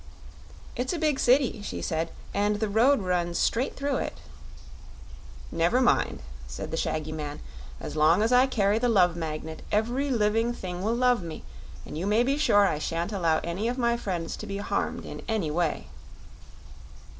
"It's 0.75 0.93
a 0.93 0.97
big 0.97 1.19
city," 1.19 1.61
she 1.61 1.79
said, 1.79 2.09
"and 2.33 2.55
the 2.55 2.67
road 2.67 3.01
runs 3.03 3.37
straight 3.37 3.75
through 3.75 3.97
it." 3.97 4.17
"Never 5.51 5.79
mind," 5.79 6.23
said 6.47 6.71
the 6.71 6.75
shaggy 6.75 7.11
man; 7.11 7.39
"as 7.79 7.95
long 7.95 8.23
as 8.23 8.31
I 8.33 8.47
carry 8.47 8.79
the 8.79 8.89
Love 8.89 9.15
Magnet 9.15 9.61
every 9.71 10.09
living 10.09 10.53
thing 10.55 10.81
will 10.81 10.95
love 10.95 11.21
me, 11.21 11.43
and 11.85 11.95
you 11.99 12.07
may 12.07 12.23
be 12.23 12.35
sure 12.39 12.65
I 12.65 12.79
shan't 12.79 13.11
allow 13.11 13.41
any 13.43 13.67
of 13.67 13.77
my 13.77 13.95
friends 13.95 14.35
to 14.37 14.47
be 14.47 14.57
harmed 14.57 15.05
in 15.05 15.21
any 15.29 15.51
way." 15.51 15.85